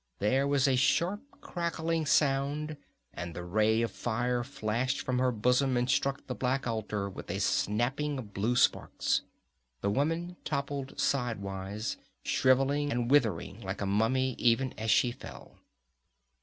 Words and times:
There 0.17 0.47
was 0.47 0.67
a 0.67 0.75
sharp 0.75 1.21
crackling 1.41 2.07
sound 2.07 2.75
and 3.13 3.35
the 3.35 3.43
ray 3.43 3.83
of 3.83 3.91
fire 3.91 4.43
flashed 4.43 5.01
from 5.01 5.19
her 5.19 5.31
bosom 5.31 5.77
and 5.77 5.87
struck 5.87 6.25
the 6.25 6.33
black 6.33 6.65
altar, 6.65 7.07
with 7.07 7.29
a 7.29 7.37
snapping 7.39 8.17
of 8.17 8.33
blue 8.33 8.55
sparks. 8.55 9.21
The 9.81 9.91
woman 9.91 10.37
toppled 10.43 10.99
sidewise, 10.99 11.97
shriveling 12.23 12.89
and 12.91 13.11
withering 13.11 13.61
like 13.61 13.79
a 13.81 13.85
mummy 13.85 14.33
even 14.39 14.73
as 14.75 14.89
she 14.89 15.11
fell. 15.11 15.59